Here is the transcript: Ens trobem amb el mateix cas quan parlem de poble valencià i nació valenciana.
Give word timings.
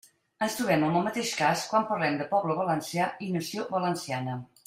Ens 0.45 0.53
trobem 0.59 0.85
amb 0.85 0.97
el 1.01 1.05
mateix 1.07 1.33
cas 1.41 1.65
quan 1.73 1.85
parlem 1.91 2.17
de 2.21 2.27
poble 2.33 2.57
valencià 2.63 3.11
i 3.27 3.31
nació 3.37 3.69
valenciana. 3.77 4.41